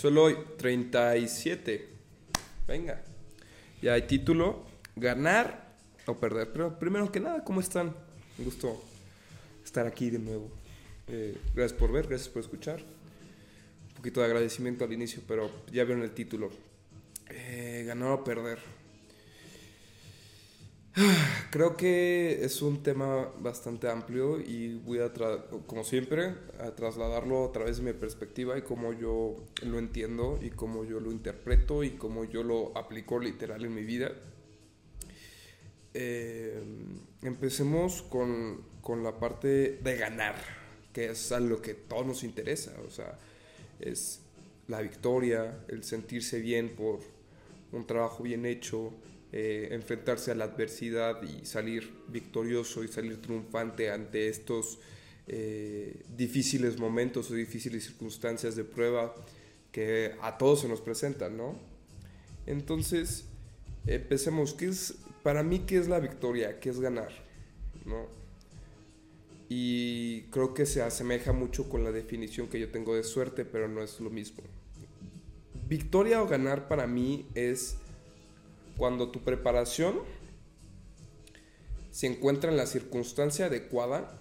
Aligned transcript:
Solo 0.00 0.22
hoy, 0.22 0.38
37. 0.56 1.86
Venga. 2.66 3.02
Ya 3.82 3.92
hay 3.92 4.06
título. 4.06 4.64
Ganar 4.96 5.76
o 6.06 6.18
perder. 6.18 6.50
Pero 6.54 6.78
primero 6.78 7.12
que 7.12 7.20
nada, 7.20 7.44
¿cómo 7.44 7.60
están? 7.60 7.94
Un 8.38 8.44
gusto 8.46 8.82
estar 9.62 9.86
aquí 9.86 10.08
de 10.08 10.18
nuevo. 10.18 10.50
Eh, 11.06 11.36
gracias 11.54 11.78
por 11.78 11.92
ver, 11.92 12.06
gracias 12.06 12.30
por 12.30 12.40
escuchar. 12.40 12.80
Un 12.80 13.94
poquito 13.96 14.20
de 14.20 14.26
agradecimiento 14.26 14.86
al 14.86 14.92
inicio, 14.94 15.20
pero 15.28 15.50
ya 15.70 15.84
vieron 15.84 16.02
el 16.02 16.12
título. 16.12 16.48
Eh, 17.28 17.84
ganar 17.86 18.12
o 18.12 18.24
perder. 18.24 18.58
Creo 21.50 21.76
que 21.76 22.44
es 22.44 22.62
un 22.62 22.82
tema 22.82 23.30
bastante 23.38 23.88
amplio 23.88 24.40
y 24.40 24.74
voy 24.74 24.98
a, 24.98 25.12
como 25.66 25.84
siempre, 25.84 26.34
a 26.58 26.74
trasladarlo 26.74 27.44
a 27.44 27.52
través 27.52 27.76
de 27.76 27.84
mi 27.84 27.92
perspectiva 27.92 28.58
y 28.58 28.62
cómo 28.62 28.92
yo 28.92 29.36
lo 29.62 29.78
entiendo 29.78 30.38
y 30.42 30.50
cómo 30.50 30.84
yo 30.84 30.98
lo 30.98 31.12
interpreto 31.12 31.84
y 31.84 31.90
cómo 31.90 32.24
yo 32.24 32.42
lo 32.42 32.76
aplico 32.76 33.20
literal 33.20 33.64
en 33.64 33.74
mi 33.74 33.82
vida. 33.82 34.12
Eh, 35.94 36.62
empecemos 37.22 38.02
con, 38.02 38.64
con, 38.80 39.02
la 39.02 39.18
parte 39.18 39.78
de 39.82 39.96
ganar, 39.96 40.36
que 40.92 41.10
es 41.10 41.32
a 41.32 41.40
lo 41.40 41.60
que 41.60 41.74
todos 41.74 42.06
nos 42.06 42.24
interesa, 42.24 42.72
o 42.86 42.90
sea, 42.90 43.18
es 43.80 44.20
la 44.68 44.80
victoria, 44.80 45.64
el 45.68 45.82
sentirse 45.82 46.40
bien 46.40 46.76
por 46.76 47.00
un 47.72 47.86
trabajo 47.86 48.22
bien 48.22 48.46
hecho, 48.46 48.92
eh, 49.32 49.68
enfrentarse 49.72 50.32
a 50.32 50.34
la 50.34 50.44
adversidad 50.44 51.22
y 51.22 51.46
salir 51.46 51.92
victorioso 52.08 52.82
y 52.82 52.88
salir 52.88 53.22
triunfante 53.22 53.90
ante 53.90 54.28
estos 54.28 54.80
eh, 55.28 56.02
difíciles 56.16 56.78
momentos 56.78 57.30
o 57.30 57.34
difíciles 57.34 57.84
circunstancias 57.84 58.56
de 58.56 58.64
prueba 58.64 59.14
que 59.70 60.16
a 60.22 60.36
todos 60.36 60.62
se 60.62 60.68
nos 60.68 60.80
presentan, 60.80 61.36
¿no? 61.36 61.56
Entonces, 62.46 63.24
empecemos. 63.86 64.54
¿Qué 64.54 64.66
es, 64.66 64.96
para 65.22 65.42
mí, 65.42 65.60
¿qué 65.60 65.78
es 65.78 65.86
la 65.86 66.00
victoria? 66.00 66.58
¿Qué 66.58 66.70
es 66.70 66.80
ganar? 66.80 67.12
Y 69.48 70.22
creo 70.30 70.54
que 70.54 70.66
se 70.66 70.82
asemeja 70.82 71.32
mucho 71.32 71.68
con 71.68 71.84
la 71.84 71.92
definición 71.92 72.48
que 72.48 72.58
yo 72.58 72.70
tengo 72.70 72.94
de 72.94 73.04
suerte, 73.04 73.44
pero 73.44 73.68
no 73.68 73.82
es 73.82 74.00
lo 74.00 74.10
mismo. 74.10 74.42
Victoria 75.68 76.22
o 76.22 76.26
ganar 76.26 76.66
para 76.66 76.88
mí 76.88 77.26
es 77.34 77.76
cuando 78.80 79.10
tu 79.10 79.22
preparación 79.22 80.00
se 81.90 82.06
encuentra 82.06 82.50
en 82.50 82.56
la 82.56 82.64
circunstancia 82.64 83.44
adecuada, 83.44 84.18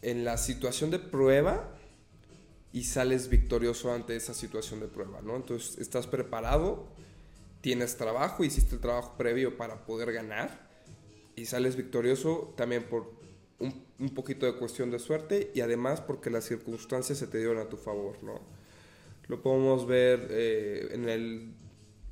en 0.00 0.24
la 0.24 0.36
situación 0.36 0.92
de 0.92 1.00
prueba 1.00 1.76
y 2.72 2.84
sales 2.84 3.28
victorioso 3.28 3.92
ante 3.92 4.14
esa 4.14 4.32
situación 4.32 4.78
de 4.78 4.86
prueba, 4.86 5.22
¿no? 5.22 5.34
Entonces 5.34 5.78
estás 5.78 6.06
preparado, 6.06 6.86
tienes 7.62 7.96
trabajo, 7.96 8.44
hiciste 8.44 8.76
el 8.76 8.80
trabajo 8.80 9.16
previo 9.18 9.56
para 9.56 9.84
poder 9.86 10.12
ganar 10.12 10.70
y 11.34 11.46
sales 11.46 11.74
victorioso 11.74 12.54
también 12.56 12.84
por 12.84 13.10
un, 13.58 14.14
poquito 14.14 14.46
de 14.46 14.54
cuestión 14.54 14.92
de 14.92 15.00
suerte 15.00 15.50
y 15.52 15.62
además 15.62 16.00
porque 16.00 16.30
las 16.30 16.44
circunstancias 16.44 17.18
se 17.18 17.26
te 17.26 17.38
dieron 17.38 17.58
a 17.58 17.68
tu 17.68 17.76
favor, 17.76 18.22
¿no? 18.22 18.40
Lo 19.26 19.42
podemos 19.42 19.84
ver 19.88 20.28
eh, 20.30 20.90
en 20.92 21.08
el 21.08 21.54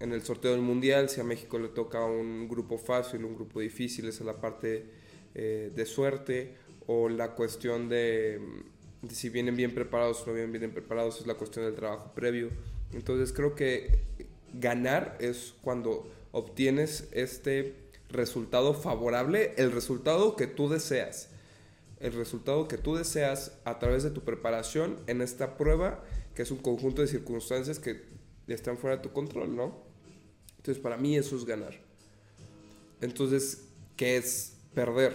en 0.01 0.13
el 0.13 0.23
sorteo 0.23 0.53
del 0.53 0.61
mundial, 0.61 1.09
si 1.09 1.21
a 1.21 1.25
México 1.25 1.59
le 1.59 1.69
toca 1.69 2.05
un 2.05 2.49
grupo 2.49 2.79
fácil, 2.79 3.25
un 3.25 3.35
grupo 3.35 3.61
difícil, 3.61 4.07
esa 4.09 4.21
es 4.21 4.27
la 4.27 4.41
parte 4.41 4.87
eh, 5.35 5.73
de 5.75 5.87
suerte, 5.87 6.55
o 6.87 7.09
la 7.09 7.35
cuestión 7.35 7.89
de, 7.89 8.41
si 9.11 9.29
vienen 9.29 9.57
bien 9.57 9.75
preparados 9.75 10.23
o 10.23 10.27
no 10.27 10.33
vienen 10.33 10.53
bien 10.53 10.73
preparados, 10.73 11.21
es 11.21 11.27
la 11.27 11.35
cuestión 11.35 11.65
del 11.65 11.75
trabajo 11.75 12.13
previo. 12.15 12.49
Entonces 12.93 13.33
creo 13.33 13.55
que 13.55 14.01
ganar 14.55 15.19
es 15.21 15.55
cuando 15.61 16.11
obtienes 16.33 17.09
este 17.13 17.75
resultado 18.09 18.73
favorable, 18.73 19.53
el 19.57 19.73
resultado 19.73 20.37
que 20.37 20.47
tú 20.47 20.69
deseas, 20.69 21.29
el 22.01 22.13
resultado 22.13 22.69
que 22.69 22.79
tú 22.79 22.97
deseas 22.97 23.59
a 23.65 23.79
través 23.79 24.03
de 24.03 24.11
tu 24.11 24.23
preparación 24.23 24.97
en 25.09 25.21
esta 25.21 25.57
prueba, 25.57 26.03
que 26.35 26.43
es 26.43 26.51
un 26.51 26.59
conjunto 26.59 27.03
de 27.03 27.09
circunstancias 27.09 27.79
que 27.79 28.03
están 28.47 28.79
fuera 28.79 28.97
de 28.97 29.03
tu 29.03 29.13
control, 29.13 29.55
¿no? 29.55 29.88
Entonces, 30.59 30.83
para 30.83 30.97
mí 30.97 31.17
eso 31.17 31.37
es 31.37 31.45
ganar. 31.45 31.75
Entonces, 33.01 33.69
¿qué 33.97 34.17
es 34.17 34.57
perder? 34.75 35.15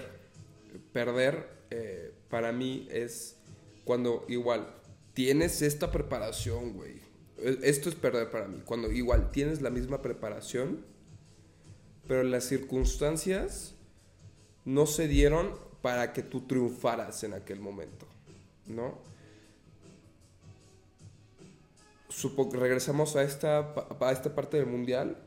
Perder 0.92 1.48
eh, 1.70 2.14
para 2.30 2.52
mí 2.52 2.88
es 2.92 3.36
cuando 3.84 4.26
igual 4.28 4.68
tienes 5.14 5.62
esta 5.62 5.92
preparación, 5.92 6.74
güey. 6.74 7.02
E, 7.38 7.59
esto 7.64 7.90
es 7.90 7.96
perder 7.96 8.30
para 8.30 8.48
mí. 8.48 8.62
Cuando 8.66 8.92
igual 8.92 9.31
tienes 9.31 9.62
la 9.62 9.70
misma 9.70 10.02
preparación, 10.02 10.86
pero 12.08 12.24
las 12.24 12.46
circunstancias 12.46 13.75
no 14.66 14.86
se 14.86 15.08
dieron 15.08 15.58
para 15.81 16.14
que 16.14 16.24
tú 16.24 16.48
triunfaras 16.48 17.24
en 17.24 17.34
aquel 17.34 17.60
momento, 17.60 18.08
¿no? 18.68 19.14
regresamos 22.54 23.16
a 23.16 23.24
esta, 23.24 23.74
a 24.00 24.12
esta 24.12 24.36
parte 24.36 24.58
del 24.58 24.68
mundial 24.68 25.18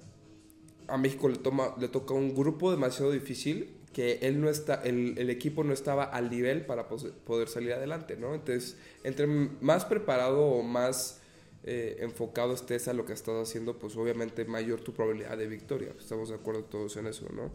a 0.88 0.97
México 0.98 1.28
le, 1.28 1.88
toca 1.88 2.14
un 2.14 2.34
grupo 2.34 2.70
demasiado 2.70 3.10
difícil 3.12 3.74
que 3.92 4.19
él 4.22 4.41
no 4.41 4.50
está, 4.50 4.82
el, 4.84 5.30
equipo 5.30 5.64
no 5.64 5.72
estaba 5.72 6.04
al 6.04 6.30
nivel 6.30 6.66
para 6.66 6.86
poder 6.88 7.48
salir 7.48 7.72
adelante, 7.72 8.16
¿no? 8.16 8.34
Entonces, 8.34 8.76
entre 9.04 9.26
más 9.26 9.86
preparado 9.86 10.42
o 10.42 10.62
más 10.62 11.20
eh, 11.64 11.97
enfocado 12.00 12.52
estés 12.52 12.88
a 12.88 12.92
lo 12.92 13.06
que 13.06 13.14
estás 13.14 13.48
haciendo, 13.48 13.78
pues 13.78 13.97
obviamente 13.97 14.44
mayor 14.44 14.80
tu 14.82 14.92
probabilidad 14.92 15.38
de 15.38 15.47
victoria. 15.47 15.92
Estamos 15.98 16.28
de 16.28 16.34
acuerdo 16.34 16.64
todos 16.64 16.97
en 16.97 17.06
eso, 17.06 17.26
¿no? 17.34 17.50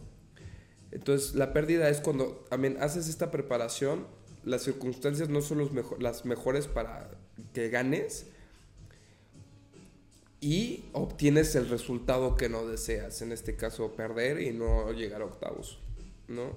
Entonces, 0.92 1.36
la 1.36 1.54
pérdida 1.54 1.90
es 1.90 2.02
cuando 2.02 2.46
también 2.50 2.78
haces 2.82 3.08
esta 3.08 3.32
preparación, 3.32 4.08
las 4.44 4.64
circunstancias 4.64 5.30
no 5.30 5.42
son 5.42 5.60
los 5.60 5.72
las 6.00 6.26
mejores 6.26 6.68
para 6.68 7.12
que 7.54 7.70
ganes, 7.70 8.28
y 10.42 10.86
obtienes 10.94 11.56
el 11.56 11.70
resultado 11.70 12.36
que 12.36 12.50
no 12.50 12.66
deseas, 12.66 13.22
en 13.22 13.32
este 13.32 13.56
caso 13.56 13.94
perder 13.94 14.42
y 14.42 14.52
no 14.52 14.92
llegar 14.92 15.22
a 15.22 15.26
octavos, 15.26 15.80
¿no? 16.28 16.56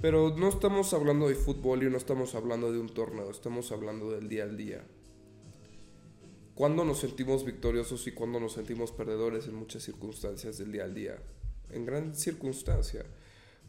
Pero 0.00 0.36
no 0.36 0.48
estamos 0.48 0.94
hablando 0.94 1.28
de 1.28 1.34
fútbol 1.34 1.82
y 1.82 1.90
no 1.90 1.96
estamos 1.96 2.36
hablando 2.36 2.70
de 2.70 2.78
un 2.78 2.88
torneo, 2.88 3.28
estamos 3.28 3.72
hablando 3.72 4.12
del 4.12 4.28
día 4.28 4.44
al 4.44 4.56
día. 4.56 4.84
¿Cuándo 6.54 6.84
nos 6.84 7.00
sentimos 7.00 7.44
victoriosos 7.44 8.06
y 8.06 8.12
cuándo 8.12 8.38
nos 8.38 8.52
sentimos 8.52 8.92
perdedores 8.92 9.46
en 9.48 9.56
muchas 9.56 9.82
circunstancias 9.82 10.56
del 10.58 10.70
día 10.70 10.84
al 10.84 10.94
día? 10.94 11.18
En 11.70 11.84
gran 11.84 12.14
circunstancia. 12.14 13.04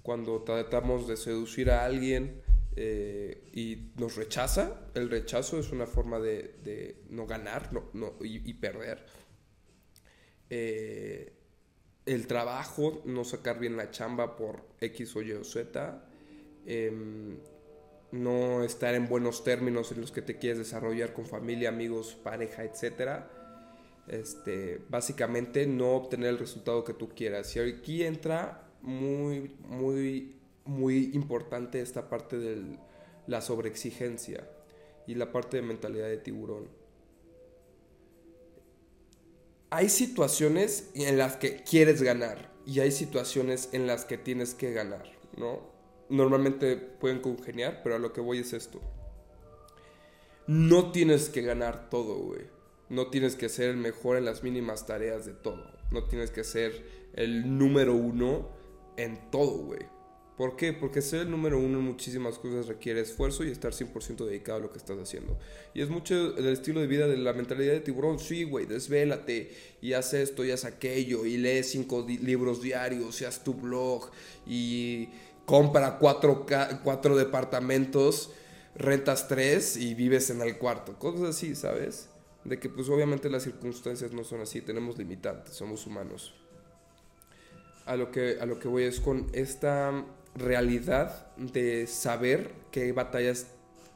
Cuando 0.03 0.43
tratamos 0.43 1.07
de 1.07 1.17
seducir 1.17 1.71
a 1.71 1.85
alguien 1.85 2.39
eh, 2.79 3.49
y 3.53 3.91
nos 3.99 4.15
rechaza. 4.15 4.91
El 4.93 5.09
rechazo 5.09 5.59
es 5.59 5.71
una 5.71 5.87
forma 5.87 6.19
de, 6.19 7.01
no 7.09 7.25
ganar 7.25 7.71
no, 7.73 8.13
y, 8.21 8.53
perder. 8.53 9.03
Eh, 10.51 11.33
el 12.05 12.27
trabajo, 12.27 13.01
no 13.05 13.23
sacar 13.23 13.59
bien 13.59 13.77
la 13.77 13.89
chamba 13.89 14.35
por 14.35 14.63
X 14.79 15.15
o 15.15 15.23
Y 15.23 15.31
o 15.31 15.43
Z. 15.43 16.07
Em, 16.67 17.39
no 18.11 18.63
estar 18.63 18.93
en 18.93 19.07
buenos 19.07 19.43
términos 19.43 19.91
en 19.91 20.01
los 20.01 20.11
que 20.11 20.21
te 20.21 20.37
quieres 20.37 20.59
desarrollar 20.59 21.13
con 21.13 21.25
familia, 21.25 21.69
amigos, 21.69 22.15
pareja, 22.23 22.63
etc. 22.63 23.23
Este, 24.07 24.81
básicamente 24.87 25.65
no 25.65 25.95
obtener 25.95 26.29
el 26.29 26.37
resultado 26.37 26.83
que 26.83 26.93
tú 26.93 27.09
quieras. 27.09 27.55
Y 27.55 27.59
aquí 27.59 28.03
entra 28.03 28.69
muy, 28.83 29.55
muy 29.67 30.36
muy 30.67 31.11
importante 31.13 31.81
esta 31.81 32.09
parte 32.09 32.37
de 32.37 32.77
la 33.25 33.41
sobreexigencia 33.41 34.49
y 35.05 35.15
la 35.15 35.31
parte 35.31 35.57
de 35.57 35.63
mentalidad 35.63 36.07
de 36.07 36.17
tiburón. 36.17 36.67
Hay 39.69 39.89
situaciones 39.89 40.91
en 40.95 41.17
las 41.17 41.37
que 41.37 41.63
quieres 41.63 42.01
ganar 42.01 42.51
y 42.65 42.79
hay 42.79 42.91
situaciones 42.91 43.69
en 43.73 43.87
las 43.87 44.05
que 44.05 44.17
tienes 44.17 44.53
que 44.53 44.71
ganar, 44.71 45.11
¿no? 45.37 45.61
Normalmente 46.09 46.77
pueden 46.77 47.19
congeniar, 47.19 47.81
pero 47.83 47.95
a 47.95 47.99
lo 47.99 48.13
que 48.13 48.21
voy 48.21 48.39
es 48.39 48.53
esto. 48.53 48.79
No 50.47 50.91
tienes 50.91 51.29
que 51.29 51.41
ganar 51.41 51.89
todo, 51.89 52.15
güey. 52.15 52.45
No 52.89 53.07
tienes 53.07 53.35
que 53.35 53.49
ser 53.49 53.69
el 53.71 53.77
mejor 53.77 54.15
en 54.15 54.23
las 54.23 54.43
mínimas 54.43 54.85
tareas 54.85 55.25
de 55.25 55.33
todo. 55.33 55.69
No 55.91 56.05
tienes 56.05 56.31
que 56.31 56.45
ser 56.45 57.09
el 57.13 57.57
número 57.57 57.93
uno 57.93 58.49
en 58.95 59.29
todo, 59.29 59.65
güey. 59.65 59.96
¿Por 60.37 60.55
qué? 60.55 60.71
Porque 60.71 61.01
ser 61.01 61.21
el 61.21 61.31
número 61.31 61.57
uno 61.57 61.79
en 61.79 61.85
muchísimas 61.85 62.37
cosas 62.37 62.67
requiere 62.67 63.01
esfuerzo 63.01 63.43
y 63.43 63.49
estar 63.49 63.73
100% 63.73 64.25
dedicado 64.25 64.59
a 64.59 64.61
lo 64.61 64.71
que 64.71 64.77
estás 64.77 64.99
haciendo. 64.99 65.37
Y 65.73 65.81
es 65.81 65.89
mucho 65.89 66.37
el 66.37 66.45
estilo 66.47 66.79
de 66.79 66.85
vida 66.85 67.07
de 67.07 67.17
la 67.17 67.33
mentalidad 67.33 67.73
de 67.73 67.79
tiburón. 67.79 68.19
Sí, 68.19 68.43
güey, 68.43 68.67
desvélate 68.67 69.51
y 69.81 69.93
haz 69.93 70.13
esto 70.13 70.45
y 70.45 70.51
haz 70.51 70.63
aquello 70.63 71.25
y 71.25 71.37
lee 71.37 71.63
cinco 71.63 72.05
libros 72.07 72.61
diarios 72.61 73.19
y 73.21 73.25
haz 73.25 73.43
tu 73.43 73.55
blog 73.55 74.11
y 74.45 75.09
compra 75.45 75.97
cuatro, 75.97 76.45
cuatro 76.83 77.17
departamentos, 77.17 78.31
rentas 78.75 79.27
tres 79.27 79.75
y 79.75 79.95
vives 79.95 80.29
en 80.29 80.41
el 80.41 80.59
cuarto. 80.59 80.99
Cosas 80.99 81.29
así, 81.29 81.55
¿sabes? 81.55 82.09
de 82.47 82.59
que 82.59 82.69
pues 82.69 82.87
obviamente 82.87 83.29
las 83.29 83.43
circunstancias 83.43 84.13
no 84.13 84.23
son 84.23 84.41
así, 84.41 84.61
tenemos 84.61 84.97
limitantes, 84.97 85.53
somos 85.53 85.85
humanos. 85.85 86.33
A 87.85 87.95
lo 87.97 88.09
que, 88.09 88.37
a 88.39 88.45
lo 88.45 88.57
que 88.59 88.69
voy 88.69 88.83
es 88.83 89.01
con 89.01 89.27
esta 89.33 90.05
realidad 90.37 91.35
de 91.37 91.87
saber 91.87 92.51
qué 92.71 92.91
batallas 92.91 93.47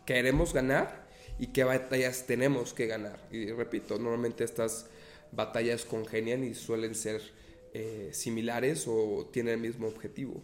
queremos 0.05 0.53
ganar 0.53 1.07
y 1.39 1.47
qué 1.47 1.63
batallas 1.63 2.25
tenemos 2.25 2.73
que 2.73 2.87
ganar. 2.87 3.19
Y 3.31 3.51
repito, 3.51 3.97
normalmente 3.97 4.43
estas 4.43 4.87
batallas 5.31 5.85
congenian 5.85 6.43
y 6.43 6.53
suelen 6.53 6.95
ser 6.95 7.21
eh, 7.73 8.09
similares 8.11 8.85
o 8.87 9.29
tienen 9.31 9.55
el 9.55 9.61
mismo 9.61 9.87
objetivo. 9.87 10.41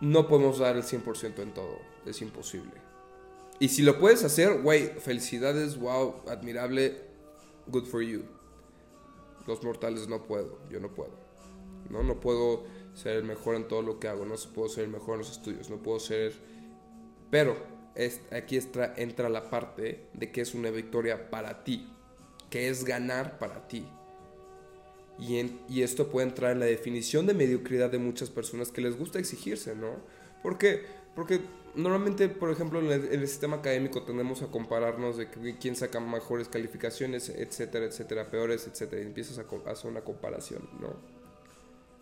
No 0.00 0.26
podemos 0.26 0.58
dar 0.58 0.76
el 0.76 0.82
100% 0.82 1.42
en 1.42 1.54
todo, 1.54 1.78
es 2.04 2.20
imposible. 2.22 2.72
Y 3.60 3.68
si 3.68 3.82
lo 3.82 4.00
puedes 4.00 4.24
hacer, 4.24 4.60
güey, 4.60 4.88
felicidades, 4.88 5.78
wow, 5.78 6.22
admirable, 6.28 6.96
good 7.68 7.84
for 7.84 8.02
you. 8.02 8.24
Los 9.46 9.62
mortales 9.62 10.08
no 10.08 10.24
puedo, 10.24 10.58
yo 10.68 10.80
no 10.80 10.92
puedo. 10.92 11.12
No, 11.88 12.02
no 12.02 12.18
puedo 12.18 12.64
ser 12.94 13.16
el 13.16 13.24
mejor 13.24 13.56
en 13.56 13.68
todo 13.68 13.82
lo 13.82 13.98
que 13.98 14.08
hago, 14.08 14.24
no 14.24 14.34
puedo 14.54 14.68
ser 14.68 14.84
el 14.84 14.90
mejor 14.90 15.14
en 15.14 15.18
los 15.20 15.30
estudios, 15.30 15.70
no 15.70 15.78
puedo 15.78 15.98
ser... 15.98 16.32
Pero 17.30 17.56
aquí 18.30 18.58
entra 18.96 19.28
la 19.28 19.50
parte 19.50 20.06
de 20.12 20.30
que 20.30 20.40
es 20.40 20.54
una 20.54 20.70
victoria 20.70 21.30
para 21.30 21.64
ti, 21.64 21.90
que 22.50 22.68
es 22.68 22.84
ganar 22.84 23.38
para 23.38 23.66
ti. 23.68 23.86
Y, 25.18 25.38
y, 25.68 25.82
esto 25.82 26.08
puede 26.10 26.26
entrar 26.26 26.52
en 26.52 26.60
la 26.60 26.66
definición 26.66 27.26
de 27.26 27.34
mediocridad 27.34 27.90
de 27.90 27.98
muchas 27.98 28.30
personas 28.30 28.70
que 28.72 28.80
les 28.80 28.98
gusta 28.98 29.18
exigirse, 29.18 29.74
¿no? 29.74 29.96
¿Por? 30.42 30.58
Porque 31.14 31.40
normalmente, 31.74 32.28
por 32.28 32.50
ejemplo, 32.50 32.80
en 32.80 32.90
el, 32.90 33.28
sistema 33.28 33.56
académico 33.56 34.02
tendemos 34.02 34.42
a 34.42 34.46
compararnos 34.46 35.16
de 35.16 35.28
quién 35.60 35.76
saca 35.76 36.00
mejores 36.00 36.48
calificaciones, 36.48 37.28
etcétera, 37.28 37.86
etcétera, 37.86 38.30
peores, 38.30 38.66
etcétera, 38.66 39.02
y 39.02 39.06
empiezas 39.06 39.38
a, 39.38 39.70
hacer 39.70 39.90
una 39.90 40.02
comparación, 40.02 40.68
¿no? 40.80 41.21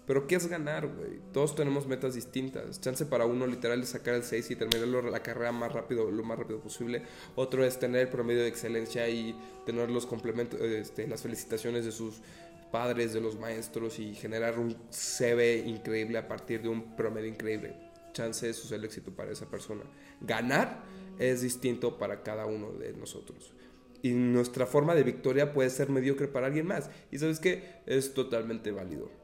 Pero 0.06 0.26
¿qué 0.26 0.34
es 0.34 0.48
ganar, 0.48 0.88
güey? 0.88 1.20
Todos 1.32 1.54
tenemos 1.54 1.86
metas 1.86 2.14
distintas. 2.14 2.80
Chance 2.80 3.06
para 3.06 3.26
uno 3.26 3.46
literal 3.46 3.80
es 3.82 3.90
sacar 3.90 4.14
el 4.14 4.24
6 4.24 4.50
y 4.50 4.56
terminar 4.56 5.04
la 5.04 5.22
carrera 5.22 5.52
más 5.52 5.72
rápido, 5.72 6.10
lo 6.10 6.22
más 6.24 6.38
rápido 6.38 6.60
posible. 6.60 7.02
Otro 7.36 7.64
es 7.64 7.78
tener 7.78 8.02
el 8.02 8.08
promedio 8.08 8.42
de 8.42 8.48
excelencia 8.48 9.08
y 9.08 9.38
tener 9.66 9.90
los 9.90 10.06
complementos, 10.06 10.60
este, 10.60 11.06
las 11.06 11.22
felicitaciones 11.22 11.84
de 11.84 11.92
sus 11.92 12.22
padres, 12.70 13.12
de 13.12 13.20
los 13.20 13.38
maestros 13.38 13.98
y 13.98 14.14
generar 14.14 14.58
un 14.58 14.76
CV 14.90 15.58
increíble 15.58 16.18
a 16.18 16.28
partir 16.28 16.62
de 16.62 16.68
un 16.68 16.96
promedio 16.96 17.28
increíble. 17.28 17.76
Chance 18.12 18.48
eso 18.48 18.66
es 18.66 18.72
el 18.72 18.84
éxito 18.84 19.12
para 19.12 19.30
esa 19.30 19.46
persona. 19.46 19.82
Ganar 20.20 20.82
es 21.18 21.42
distinto 21.42 21.98
para 21.98 22.22
cada 22.22 22.46
uno 22.46 22.72
de 22.72 22.92
nosotros. 22.94 23.54
Y 24.02 24.10
nuestra 24.10 24.66
forma 24.66 24.94
de 24.94 25.02
victoria 25.02 25.52
puede 25.52 25.70
ser 25.70 25.90
mediocre 25.90 26.26
para 26.26 26.46
alguien 26.46 26.66
más. 26.66 26.90
Y 27.10 27.18
sabes 27.18 27.38
que 27.38 27.62
es 27.86 28.14
totalmente 28.14 28.70
válido. 28.72 29.19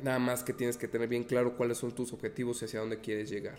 Nada 0.00 0.18
más 0.18 0.42
que 0.42 0.52
tienes 0.52 0.76
que 0.76 0.88
tener 0.88 1.08
bien 1.08 1.24
claro 1.24 1.56
cuáles 1.56 1.78
son 1.78 1.94
tus 1.94 2.12
objetivos 2.12 2.62
y 2.62 2.64
hacia 2.64 2.80
dónde 2.80 3.00
quieres 3.00 3.30
llegar. 3.30 3.58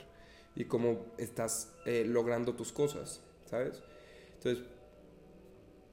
Y 0.56 0.66
cómo 0.66 1.06
estás 1.18 1.74
eh, 1.86 2.06
logrando 2.06 2.56
tus 2.56 2.72
cosas, 2.72 3.22
¿sabes? 3.50 3.82
Entonces, 4.36 4.66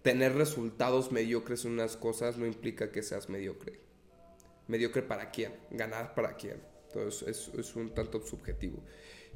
tener 0.03 0.35
resultados 0.35 1.13
mediocres 1.13 1.65
en 1.65 1.73
unas 1.73 1.97
cosas 1.97 2.37
no 2.37 2.47
implica 2.47 2.91
que 2.91 3.03
seas 3.03 3.29
mediocre. 3.29 3.81
Mediocre 4.67 5.03
para 5.03 5.31
quién, 5.31 5.53
ganar 5.71 6.15
para 6.15 6.37
quién. 6.37 6.61
Entonces 6.87 7.51
es, 7.57 7.77
un 7.77 7.95
tanto 7.95 8.25
subjetivo. 8.25 8.83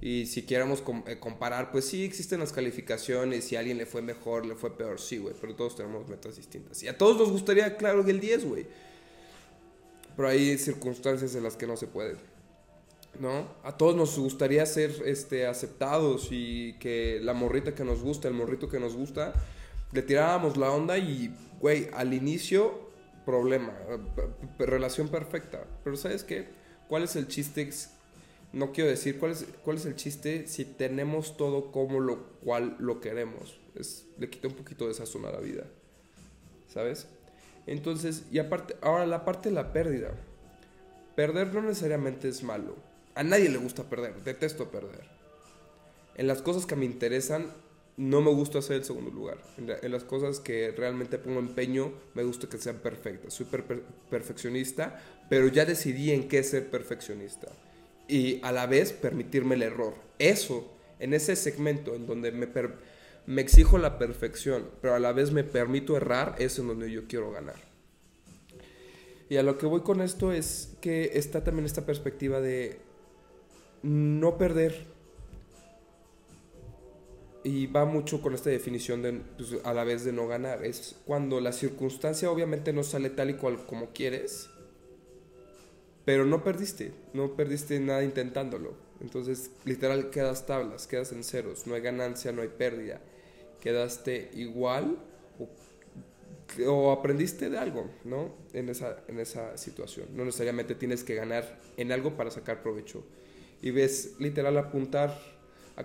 Y 0.01 0.27
si 0.27 0.43
quieramos 0.45 0.83
eh, 1.06 1.19
comparar, 1.19 1.71
pues 1.71 1.85
sí 1.85 2.05
existen 2.05 2.41
las 2.41 2.53
calificaciones, 2.53 3.45
si 3.45 3.56
a 3.56 3.61
alguien 3.61 3.79
le 3.79 3.87
fue 3.87 4.03
mejor, 4.03 4.45
le 4.45 4.56
fue 4.56 4.77
peor, 4.77 5.01
sí, 5.01 5.19
güey, 5.19 5.35
pero 5.41 5.55
todos 5.55 5.77
tenemos 5.77 6.09
metas 6.09 6.37
distintas. 6.37 6.83
Y 6.83 6.89
a 6.89 6.99
todos 6.99 7.17
nos 7.17 7.31
gustaría, 7.31 7.77
claro, 7.77 8.05
que 8.05 8.11
el 8.11 8.21
10, 8.21 8.45
güey. 8.45 8.67
Pero 10.17 10.29
hay 10.29 10.59
circunstancias 10.59 11.35
en 11.35 11.43
las 11.43 11.57
que 11.57 11.67
no 11.67 11.77
se 11.77 11.87
puede. 11.87 12.17
¿No? 13.21 13.47
A 13.63 13.77
todos 13.77 13.95
nos 13.95 14.19
gustaría 14.19 14.67
ser 14.67 14.91
este, 15.05 15.47
aceptados 15.47 16.29
y 16.31 16.75
que 16.81 17.21
la 17.23 17.33
morrita 17.33 17.75
que 17.75 17.85
nos 17.85 18.03
gusta, 18.03 18.27
el 18.27 18.35
morrito 18.35 18.69
que 18.69 18.81
nos 18.81 18.97
gusta, 18.97 19.33
le 19.93 20.03
tirábamos 20.03 20.57
la 20.57 20.71
onda 20.73 20.99
y, 20.99 21.33
güey, 21.61 21.89
al 21.95 22.13
inicio, 22.13 22.91
problema, 23.25 23.73
relación 24.59 25.09
perfecta. 25.09 25.65
Pero 25.85 25.97
¿sabes 25.97 26.25
qué? 26.25 26.49
¿Cuál 26.89 27.05
es 27.05 27.17
el 27.17 27.29
chiste? 27.29 27.71
No 28.53 28.73
quiero 28.73 28.91
decir 28.91 29.19
cuál 29.19 29.33
es, 29.33 29.47
cuál 29.65 29.77
es 29.77 29.87
el 29.87 29.97
chiste 29.97 30.47
si 30.47 30.65
tenemos 30.65 31.37
todo 31.37 31.73
como 31.73 32.01
lo 32.01 32.25
cual 32.41 32.77
lo 32.79 33.01
queremos. 33.01 33.59
Es, 33.75 34.07
le 34.19 34.31
quita 34.31 34.49
un 34.49 34.55
poquito 34.55 34.87
de 34.87 34.95
sazón 34.95 35.25
a 35.25 35.33
la 35.33 35.41
vida. 35.41 35.65
¿Sabes? 36.69 37.07
Entonces, 37.67 38.25
y 38.31 38.39
aparte, 38.39 38.77
ahora 38.81 39.07
la 39.07 39.25
parte 39.25 39.49
de 39.49 39.55
la 39.55 39.73
pérdida. 39.73 40.13
Perder 41.17 41.55
no 41.55 41.63
necesariamente 41.63 42.29
es 42.29 42.43
malo. 42.43 42.77
A 43.15 43.23
nadie 43.23 43.49
le 43.49 43.59
gusta 43.59 43.85
perder, 43.85 44.23
detesto 44.25 44.71
perder. 44.71 45.09
En 46.17 46.27
las 46.27 46.43
cosas 46.43 46.67
que 46.67 46.77
me 46.77 46.85
interesan, 46.85 47.53
no 47.97 48.21
me 48.21 48.31
gusta 48.31 48.59
hacer 48.59 48.77
el 48.77 48.85
segundo 48.85 49.11
lugar. 49.11 49.39
En, 49.57 49.93
las 49.93 50.05
cosas 50.05 50.41
que 50.41 50.73
realmente 50.73 51.19
pongo 51.19 51.39
empeño, 51.39 51.93
me 52.15 52.25
gusta 52.25 52.49
que 52.49 52.59
sean 52.59 52.79
perfectas. 52.79 53.35
Soy 53.35 53.47
perfeccionista, 54.11 55.01
pero 55.29 55.47
ya 55.49 55.65
decidí 55.65 56.11
en 56.11 56.29
qué 56.29 56.43
ser 56.43 56.71
perfeccionista. 56.71 57.49
Y 58.09 58.41
a 58.43 58.53
la 58.53 58.67
vez 58.67 58.93
permitirme 58.93 59.55
el 59.55 59.63
error. 59.63 59.95
Eso, 60.19 60.73
en 60.99 61.15
ese 61.15 61.37
segmento 61.37 61.95
en 61.95 62.07
donde 62.07 62.33
me, 62.33 62.49
me 63.26 63.43
exijo 63.43 63.79
la 63.79 63.99
perfección, 63.99 64.69
pero 64.81 64.94
a 64.94 64.99
la 64.99 65.12
vez 65.12 65.32
me 65.32 65.44
permito 65.44 65.97
errar, 65.97 66.37
es 66.38 66.59
en 66.59 66.69
donde 66.69 66.91
yo 66.91 67.06
quiero 67.06 67.31
ganar. 67.31 67.56
Y 69.29 69.37
a 69.37 69.43
lo 69.43 69.56
que 69.56 69.67
voy 69.67 69.81
con 69.81 70.00
esto 70.00 70.32
es 70.32 70.76
que 70.81 71.12
está 71.15 71.43
también 71.43 71.65
esta 71.65 71.87
perspectiva 71.87 72.41
de 72.41 72.79
no 73.82 74.37
perder 74.37 74.87
y 77.43 77.67
va 77.67 77.85
mucho 77.85 78.23
con 78.23 78.35
esta 78.35 78.50
definición 78.50 79.03
de 79.03 79.12
pues, 79.37 79.56
a 79.65 79.75
la 79.75 79.85
vez 79.85 80.05
de 80.05 80.12
no 80.12 80.27
ganar. 80.27 80.65
Es 80.65 80.97
cuando 81.06 81.41
la 81.41 81.53
circunstancia 81.53 82.31
obviamente 82.31 82.73
no 82.73 82.82
sale 82.82 83.11
tal 83.11 83.31
y 83.31 83.35
cual 83.35 83.65
como 83.67 83.91
quieres, 83.91 84.50
pero 86.05 86.27
no 86.27 86.44
perdiste, 86.44 86.93
no 87.12 87.35
perdiste 87.35 87.79
nada 87.81 88.05
intentándolo. 88.05 88.75
Entonces, 89.00 89.50
literal, 89.65 90.11
quedas 90.11 90.47
tablas, 90.47 90.87
quedas 90.87 91.12
en 91.12 91.25
ceros, 91.25 91.67
no 91.67 91.75
hay 91.75 91.81
ganancia, 91.81 92.32
no 92.32 92.43
hay 92.43 92.49
pérdida. 92.49 93.00
Quedaste 93.65 94.31
igual 94.35 94.99
o, 96.69 96.93
aprendiste 96.93 97.51
de 97.51 97.59
algo, 97.59 97.91
¿no? 98.05 98.35
En 98.53 98.69
esa, 98.69 99.03
en 99.09 99.19
esa 99.19 99.56
situación. 99.56 100.09
No 100.15 100.25
necesariamente 100.25 100.75
tienes 100.75 101.03
que 101.03 101.15
ganar 101.15 101.59
en 101.79 101.91
algo 101.91 102.17
para 102.17 102.31
sacar 102.31 102.63
provecho. 102.63 103.03
Y 103.63 103.71
ves, 103.71 104.17
literal, 104.21 104.56
apuntar 104.59 105.19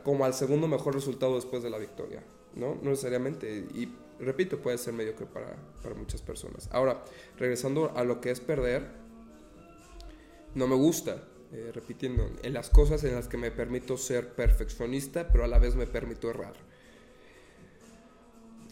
como 0.03 0.25
al 0.25 0.33
segundo 0.33 0.67
mejor 0.67 0.93
resultado 0.93 1.35
después 1.35 1.63
de 1.63 1.69
la 1.69 1.77
victoria, 1.77 2.21
¿no? 2.53 2.75
No 2.75 2.89
necesariamente. 2.91 3.65
Y 3.73 3.87
repito, 4.19 4.59
puede 4.59 4.77
ser 4.77 4.93
mediocre 4.93 5.25
para, 5.25 5.55
para 5.81 5.95
muchas 5.95 6.21
personas. 6.21 6.67
Ahora, 6.71 7.03
regresando 7.37 7.93
a 7.95 8.03
lo 8.03 8.21
que 8.21 8.29
es 8.29 8.41
perder, 8.41 8.83
no 10.53 10.67
me 10.67 10.75
gusta, 10.75 11.23
eh, 11.51 11.71
repitiendo, 11.73 12.29
en 12.43 12.53
las 12.53 12.69
cosas 12.69 13.03
en 13.03 13.15
las 13.15 13.27
que 13.27 13.37
me 13.37 13.49
permito 13.49 13.97
ser 13.97 14.33
perfeccionista, 14.33 15.29
pero 15.31 15.43
a 15.43 15.47
la 15.47 15.57
vez 15.57 15.75
me 15.75 15.87
permito 15.87 16.29
errar. 16.29 16.53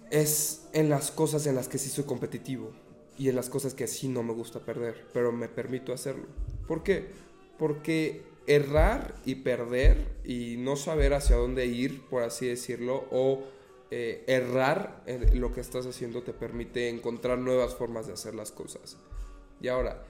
Es 0.09 0.67
en 0.73 0.89
las 0.89 1.11
cosas 1.11 1.45
en 1.47 1.55
las 1.55 1.67
que 1.67 1.77
sí 1.77 1.89
soy 1.89 2.05
competitivo 2.05 2.71
y 3.17 3.29
en 3.29 3.35
las 3.35 3.49
cosas 3.49 3.73
que 3.73 3.87
sí 3.87 4.07
no 4.07 4.23
me 4.23 4.33
gusta 4.33 4.59
perder, 4.59 5.05
pero 5.13 5.31
me 5.31 5.49
permito 5.49 5.93
hacerlo. 5.93 6.27
¿Por 6.67 6.83
qué? 6.83 7.07
Porque 7.57 8.23
errar 8.45 9.15
y 9.25 9.35
perder 9.35 10.07
y 10.23 10.55
no 10.57 10.75
saber 10.75 11.13
hacia 11.13 11.35
dónde 11.35 11.65
ir, 11.65 12.05
por 12.07 12.23
así 12.23 12.47
decirlo, 12.47 13.05
o 13.11 13.43
eh, 13.89 14.23
errar 14.27 15.03
en 15.05 15.39
lo 15.39 15.53
que 15.53 15.61
estás 15.61 15.85
haciendo 15.85 16.23
te 16.23 16.33
permite 16.33 16.89
encontrar 16.89 17.37
nuevas 17.39 17.75
formas 17.75 18.07
de 18.07 18.13
hacer 18.13 18.35
las 18.35 18.51
cosas. 18.51 18.97
Y 19.61 19.67
ahora, 19.67 20.03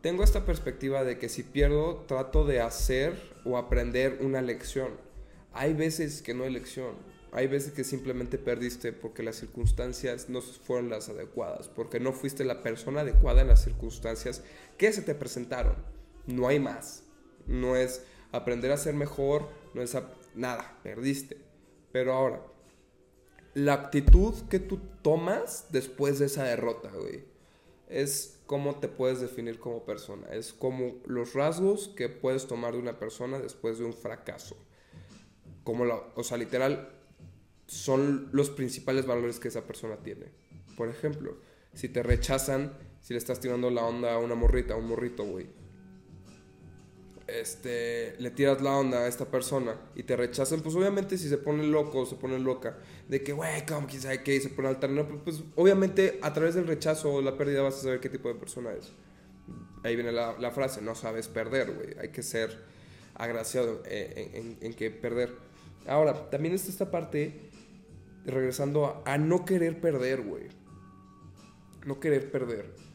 tengo 0.00 0.22
esta 0.22 0.44
perspectiva 0.44 1.04
de 1.04 1.18
que 1.18 1.28
si 1.28 1.42
pierdo, 1.42 2.04
trato 2.06 2.44
de 2.44 2.60
hacer 2.60 3.20
o 3.44 3.58
aprender 3.58 4.18
una 4.20 4.42
lección. 4.42 4.90
Hay 5.52 5.74
veces 5.74 6.22
que 6.22 6.34
no 6.34 6.44
hay 6.44 6.52
lección. 6.52 6.94
Hay 7.36 7.46
veces 7.46 7.72
que 7.72 7.84
simplemente 7.84 8.38
perdiste 8.38 8.92
porque 8.92 9.22
las 9.22 9.36
circunstancias 9.36 10.28
no 10.28 10.40
fueron 10.40 10.90
las 10.90 11.08
adecuadas, 11.08 11.68
porque 11.68 12.00
no 12.00 12.12
fuiste 12.12 12.44
la 12.44 12.62
persona 12.62 13.02
adecuada 13.02 13.42
en 13.42 13.48
las 13.48 13.62
circunstancias 13.62 14.42
que 14.76 14.92
se 14.92 15.02
te 15.02 15.14
presentaron. 15.14 15.76
No 16.26 16.48
hay 16.48 16.58
más 16.58 17.06
no 17.46 17.76
es 17.76 18.04
aprender 18.32 18.72
a 18.72 18.76
ser 18.76 18.94
mejor, 18.94 19.48
no 19.74 19.82
es 19.82 19.96
nada, 20.34 20.78
perdiste. 20.82 21.38
Pero 21.92 22.12
ahora, 22.12 22.42
la 23.54 23.74
actitud 23.74 24.34
que 24.48 24.58
tú 24.58 24.80
tomas 25.02 25.66
después 25.70 26.18
de 26.18 26.26
esa 26.26 26.44
derrota, 26.44 26.90
güey, 26.90 27.24
es 27.88 28.40
cómo 28.46 28.76
te 28.80 28.88
puedes 28.88 29.20
definir 29.20 29.58
como 29.58 29.84
persona, 29.84 30.26
es 30.32 30.52
como 30.52 30.96
los 31.06 31.34
rasgos 31.34 31.88
que 31.96 32.08
puedes 32.08 32.46
tomar 32.46 32.74
de 32.74 32.80
una 32.80 32.98
persona 32.98 33.38
después 33.38 33.78
de 33.78 33.84
un 33.84 33.94
fracaso. 33.94 34.56
Como 35.64 35.84
la, 35.84 36.00
o 36.14 36.22
sea, 36.22 36.36
literal, 36.36 36.95
son 37.66 38.28
los 38.32 38.50
principales 38.50 39.06
valores 39.06 39.40
que 39.40 39.48
esa 39.48 39.66
persona 39.66 39.96
tiene. 39.96 40.26
Por 40.76 40.88
ejemplo, 40.88 41.36
si 41.74 41.88
te 41.88 42.02
rechazan, 42.02 42.72
si 43.00 43.14
le 43.14 43.18
estás 43.18 43.40
tirando 43.40 43.70
la 43.70 43.84
onda 43.84 44.14
a 44.14 44.18
una 44.18 44.34
morrita, 44.34 44.74
a 44.74 44.76
un 44.76 44.88
morrito, 44.88 45.24
güey. 45.24 45.46
Este, 47.26 48.14
le 48.18 48.30
tiras 48.30 48.62
la 48.62 48.76
onda 48.76 48.98
a 48.98 49.08
esta 49.08 49.24
persona 49.24 49.76
y 49.96 50.04
te 50.04 50.14
rechazan, 50.14 50.60
pues 50.60 50.76
obviamente 50.76 51.18
si 51.18 51.28
se 51.28 51.38
pone 51.38 51.66
loco 51.66 52.06
se 52.06 52.14
pone 52.14 52.38
loca, 52.38 52.78
de 53.08 53.24
que, 53.24 53.32
güey, 53.32 53.66
¿cómo 53.66 53.88
quién 53.88 54.00
sabe 54.00 54.22
qué? 54.22 54.36
Y 54.36 54.40
se 54.40 54.48
pone 54.48 54.68
alterno, 54.68 55.08
pues, 55.08 55.20
pues 55.24 55.42
obviamente 55.56 56.20
a 56.22 56.32
través 56.32 56.54
del 56.54 56.68
rechazo 56.68 57.14
o 57.14 57.22
la 57.22 57.36
pérdida 57.36 57.62
vas 57.62 57.78
a 57.78 57.82
saber 57.82 57.98
qué 57.98 58.08
tipo 58.08 58.28
de 58.28 58.36
persona 58.36 58.72
es. 58.72 58.92
Ahí 59.82 59.96
viene 59.96 60.12
la, 60.12 60.36
la 60.38 60.50
frase, 60.52 60.80
no 60.82 60.94
sabes 60.94 61.26
perder, 61.26 61.72
güey. 61.72 61.96
Hay 62.00 62.10
que 62.10 62.22
ser 62.22 62.56
agraciado 63.14 63.82
en, 63.86 64.58
en, 64.60 64.74
que 64.74 64.90
perder. 64.90 65.32
Ahora, 65.86 66.28
también 66.30 66.54
está 66.54 66.70
esta 66.70 66.90
parte, 66.90 67.45
regresando 68.26 69.02
a, 69.06 69.18
no 69.18 69.44
querer 69.44 69.80
perder, 69.80 70.22
güey. 70.22 70.48
No 71.84 72.00
querer 72.00 72.30
perder 72.30 72.86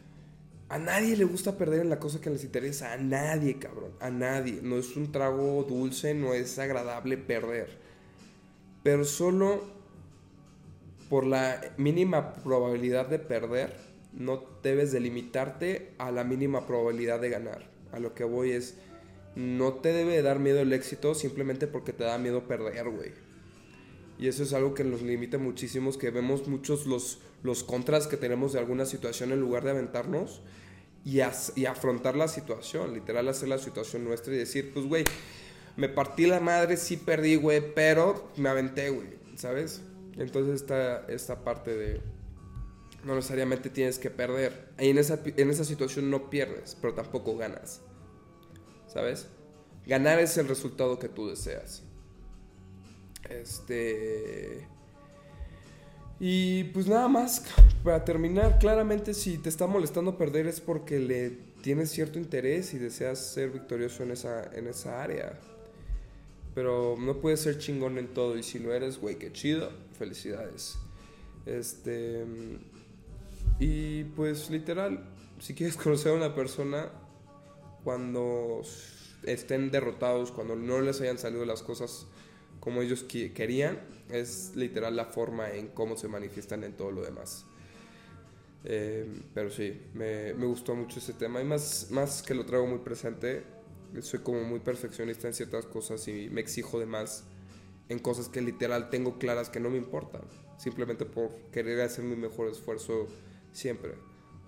a 0.71 0.79
nadie 0.79 1.17
le 1.17 1.25
gusta 1.25 1.57
perder 1.57 1.81
en 1.81 1.89
la 1.89 2.00
cosa 2.00 2.21
que 2.21 2.29
les 2.29 2.45
interesa. 2.45 2.93
A 2.93 2.97
nadie, 2.97 3.59
cabrón. 3.59 3.91
A 4.00 4.09
nadie. 4.09 4.61
No 4.63 4.77
es 4.77 4.95
un 4.95 5.11
trago 5.11 5.65
dulce, 5.67 6.13
no 6.13 6.33
es 6.33 6.57
agradable 6.59 7.17
perder. 7.17 7.67
Pero 8.81 9.03
solo 9.03 9.65
por 11.09 11.25
la 11.25 11.59
mínima 11.75 12.35
probabilidad 12.35 13.07
de 13.07 13.19
perder, 13.19 13.75
no 14.13 14.45
debes 14.63 14.93
de 14.93 15.01
limitarte 15.01 15.91
a 15.97 16.09
la 16.09 16.23
mínima 16.23 16.65
probabilidad 16.65 17.19
de 17.19 17.29
ganar. 17.29 17.69
A 17.91 18.00
lo 18.00 18.15
que 18.15 18.23
voy 18.23 18.51
es, 18.51 18.77
no 19.35 19.73
te 19.73 19.91
debe 19.91 20.21
dar 20.21 20.39
miedo 20.39 20.61
el 20.61 20.71
éxito 20.71 21.15
simplemente 21.15 21.67
porque 21.67 21.91
te 21.91 22.05
da 22.05 22.17
miedo 22.17 22.47
perder, 22.47 22.89
güey. 22.89 23.11
Y 24.21 24.27
eso 24.27 24.43
es 24.43 24.53
algo 24.53 24.75
que 24.75 24.83
nos 24.83 25.01
limita 25.01 25.39
muchísimo, 25.39 25.91
que 25.97 26.11
vemos 26.11 26.47
muchos 26.47 26.85
los, 26.85 27.17
los 27.41 27.63
contras 27.63 28.05
que 28.05 28.17
tenemos 28.17 28.53
de 28.53 28.59
alguna 28.59 28.85
situación 28.85 29.31
en 29.31 29.39
lugar 29.39 29.63
de 29.63 29.71
aventarnos 29.71 30.43
y, 31.03 31.21
y 31.55 31.65
afrontar 31.65 32.15
la 32.15 32.27
situación, 32.27 32.93
literal 32.93 33.27
hacer 33.27 33.49
la 33.49 33.57
situación 33.57 34.03
nuestra 34.03 34.31
y 34.35 34.37
decir, 34.37 34.73
pues, 34.75 34.85
güey, 34.85 35.05
me 35.75 35.89
partí 35.89 36.27
la 36.27 36.39
madre, 36.39 36.77
sí 36.77 36.97
perdí, 36.97 37.35
güey, 37.35 37.73
pero 37.73 38.29
me 38.37 38.49
aventé, 38.49 38.91
güey, 38.91 39.07
¿sabes? 39.37 39.81
Entonces 40.15 40.61
está 40.61 41.03
esta 41.07 41.43
parte 41.43 41.75
de, 41.75 42.01
no 43.03 43.15
necesariamente 43.15 43.71
tienes 43.71 43.97
que 43.97 44.11
perder. 44.11 44.69
Y 44.79 44.89
en 44.89 44.99
esa, 44.99 45.19
en 45.25 45.49
esa 45.49 45.65
situación 45.65 46.11
no 46.11 46.29
pierdes, 46.29 46.77
pero 46.79 46.93
tampoco 46.93 47.37
ganas, 47.37 47.81
¿sabes? 48.85 49.29
Ganar 49.87 50.19
es 50.19 50.37
el 50.37 50.47
resultado 50.47 50.99
que 50.99 51.09
tú 51.09 51.27
deseas. 51.27 51.81
Este... 53.29 54.67
Y 56.19 56.65
pues 56.65 56.87
nada 56.87 57.07
más, 57.07 57.43
para 57.83 58.05
terminar, 58.05 58.59
claramente 58.59 59.15
si 59.15 59.39
te 59.39 59.49
está 59.49 59.65
molestando 59.65 60.19
perder 60.19 60.45
es 60.45 60.61
porque 60.61 60.99
le 60.99 61.31
tienes 61.63 61.89
cierto 61.89 62.19
interés 62.19 62.75
y 62.75 62.77
deseas 62.77 63.17
ser 63.17 63.49
victorioso 63.49 64.03
en 64.03 64.11
esa, 64.11 64.43
en 64.53 64.67
esa 64.67 65.01
área. 65.01 65.39
Pero 66.53 66.95
no 66.99 67.17
puedes 67.21 67.39
ser 67.39 67.57
chingón 67.57 67.97
en 67.97 68.07
todo 68.07 68.37
y 68.37 68.43
si 68.43 68.59
lo 68.59 68.71
eres, 68.71 68.99
güey, 68.99 69.17
qué 69.17 69.31
chido, 69.31 69.71
felicidades. 69.97 70.77
Este... 71.45 72.23
Y 73.59 74.05
pues 74.15 74.49
literal, 74.49 75.03
si 75.39 75.53
quieres 75.53 75.75
conocer 75.83 76.11
a 76.11 76.15
una 76.15 76.35
persona 76.35 76.89
cuando 77.83 78.61
estén 79.23 79.71
derrotados, 79.71 80.31
cuando 80.31 80.55
no 80.55 80.81
les 80.81 81.01
hayan 81.01 81.17
salido 81.17 81.45
las 81.45 81.61
cosas 81.63 82.07
como 82.62 82.82
ellos 82.82 83.03
querían, 83.03 83.80
es 84.10 84.53
literal 84.56 84.96
la 84.96 85.06
forma 85.06 85.51
en 85.51 85.68
cómo 85.68 85.98
se 85.98 86.08
manifiestan 86.08 86.63
en 86.63 86.74
todo 86.74 86.91
lo 86.91 87.01
demás. 87.01 87.46
Eh, 88.63 89.06
pero 89.34 89.50
sí, 89.50 89.82
me, 89.96 90.34
me, 90.36 90.46
gustó 90.46 90.75
mucho 90.75 91.00
ese 91.00 91.13
tema 91.13 91.41
y 91.41 91.44
más, 91.44 91.88
más 91.89 92.22
que 92.22 92.36
lo 92.36 92.46
traigo 92.46 92.68
muy 92.68 92.77
presente, 92.77 93.44
soy 94.01 94.20
como 94.20 94.44
muy 94.44 94.60
perfeccionista 94.60 95.27
en 95.27 95.34
ciertas 95.34 95.65
cosas 95.65 96.08
y 96.08 96.30
me 96.30 96.41
exijo 96.41 96.80
de 96.80 96.86
más 96.86 97.25
en 97.89 97.98
cosas 98.00 98.30
que 98.30 98.39
literal 98.39 98.89
tengo 98.91 99.18
claras 99.18 99.50
que 99.50 99.60
no 99.60 99.72
me 99.72 99.77
importan, 99.77 100.22
simplemente 100.58 101.06
por 101.06 101.32
querer 101.51 101.82
hacer 101.82 102.06
mi 102.06 102.15
mejor 102.15 102.48
esfuerzo 102.48 103.08
siempre, 103.51 103.96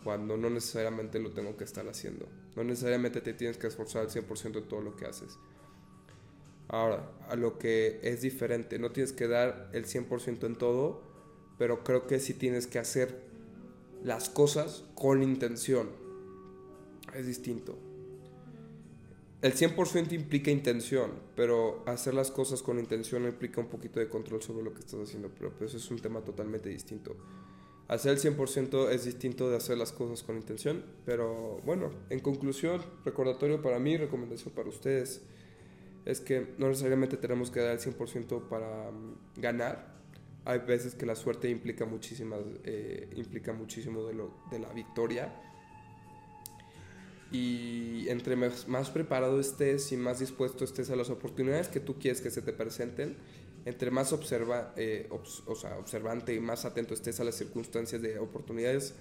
cuando 0.03 0.37
no 0.37 0.51
necesariamente 0.51 1.19
lo 1.19 1.31
tengo 1.31 1.57
que 1.57 1.63
estar 1.63 1.87
haciendo. 1.89 2.27
No 2.55 2.63
necesariamente 2.63 3.19
te 3.21 3.33
tienes 3.33 3.57
que 3.57 3.67
esforzar 3.67 4.03
al 4.03 4.09
100% 4.09 4.57
en 4.59 4.67
todo 4.67 4.81
lo 4.81 4.95
que 4.95 5.05
haces. 5.05 5.37
Ahora, 6.73 7.07
a 7.29 7.35
lo 7.35 7.59
que 7.59 7.99
es 8.01 8.21
diferente, 8.21 8.79
no 8.79 8.89
tienes 8.89 9.13
que 9.13 9.27
dar 9.27 9.69
el 9.73 9.85
100% 9.85 10.47
en 10.47 10.55
todo, 10.55 11.03
pero 11.59 11.83
creo 11.83 12.07
que 12.07 12.19
sí 12.19 12.33
tienes 12.33 12.65
que 12.65 12.79
hacer 12.79 13.21
las 14.03 14.27
cosas 14.27 14.83
con 14.95 15.21
intención. 15.21 15.91
Es 17.13 17.27
distinto. 17.27 17.77
El 19.43 19.53
100% 19.53 20.13
implica 20.13 20.49
intención, 20.49 21.11
pero 21.35 21.83
hacer 21.85 22.15
las 22.15 22.31
cosas 22.31 22.63
con 22.63 22.79
intención 22.79 23.25
implica 23.25 23.61
un 23.61 23.67
poquito 23.67 23.99
de 23.99 24.09
control 24.09 24.41
sobre 24.41 24.63
lo 24.63 24.73
que 24.73 24.79
estás 24.79 24.99
haciendo, 24.99 25.29
pero 25.29 25.51
pues 25.51 25.75
eso 25.75 25.77
es 25.77 25.91
un 25.91 25.99
tema 25.99 26.21
totalmente 26.21 26.69
distinto. 26.69 27.15
Hacer 27.87 28.13
el 28.13 28.19
100% 28.19 28.89
es 28.89 29.05
distinto 29.05 29.47
de 29.47 29.57
hacer 29.57 29.77
las 29.77 29.91
cosas 29.91 30.23
con 30.23 30.37
intención, 30.37 30.83
pero 31.05 31.59
bueno, 31.65 31.91
en 32.09 32.19
conclusión, 32.19 32.81
recordatorio 33.05 33.61
para 33.61 33.77
mí, 33.77 33.95
recomendación 33.95 34.55
para 34.55 34.69
ustedes 34.69 35.21
es 36.05 36.19
que 36.19 36.53
no 36.57 36.67
necesariamente 36.67 37.17
tenemos 37.17 37.51
que 37.51 37.61
dar 37.61 37.71
el 37.71 37.79
100% 37.79 38.47
para 38.47 38.91
mm, 38.91 39.41
ganar. 39.41 39.93
Hay 40.45 40.59
veces 40.59 40.95
que 40.95 41.05
la 41.05 41.15
suerte 41.15 41.49
implica, 41.49 41.85
muchísimas, 41.85 42.41
eh, 42.65 43.09
implica 43.15 43.53
muchísimo 43.53 44.05
de, 44.05 44.13
lo, 44.13 44.33
de 44.51 44.59
la 44.59 44.71
victoria. 44.73 45.33
Y 47.31 48.07
entre 48.09 48.35
más, 48.35 48.91
preparado 48.91 49.39
estés 49.39 49.91
y 49.91 49.97
más 49.97 50.19
dispuesto 50.19 50.63
estés 50.63 50.91
a 50.91 50.95
las 50.95 51.09
oportunidades 51.09 51.67
que 51.67 51.79
tú 51.79 51.97
quieres 51.97 52.21
que 52.21 52.29
se 52.29 52.43
te 52.43 52.53
presenten, 52.53 53.17
entre 53.65 53.89
más 53.89 54.13
observa, 54.13 54.73
eh, 54.75 55.09
o 55.09 55.55
sea, 55.55 55.79
observante 55.79 56.35
y 56.35 56.39
más 56.39 56.65
atento 56.65 56.93
estés 56.93 57.19
a 57.21 57.23
las 57.23 57.35
circunstancias 57.35 58.01
de 58.01 58.19
oportunidades, 58.19 58.93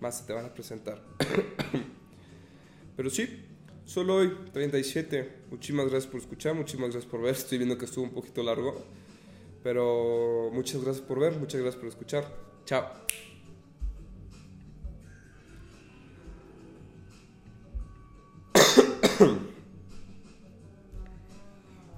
más 0.00 0.18
se 0.18 0.24
te 0.26 0.32
van 0.32 0.46
a 0.46 0.54
presentar. 0.54 1.00
Pero 2.96 3.08
sí, 3.08 3.44
Solo 3.90 4.18
hoy, 4.18 4.32
37. 4.52 5.46
Muchísimas 5.50 5.90
gracias 5.90 6.08
por 6.08 6.20
escuchar, 6.20 6.54
muchísimas 6.54 6.92
gracias 6.92 7.10
por 7.10 7.22
ver. 7.22 7.34
Estoy 7.34 7.58
viendo 7.58 7.76
que 7.76 7.86
estuvo 7.86 8.04
un 8.04 8.12
poquito 8.12 8.40
largo. 8.40 8.80
Pero 9.64 10.48
muchas 10.52 10.80
gracias 10.80 11.04
por 11.04 11.18
ver, 11.18 11.32
muchas 11.40 11.60
gracias 11.60 11.80
por 11.80 11.88
escuchar. 11.88 12.24
Chao. 12.64 12.88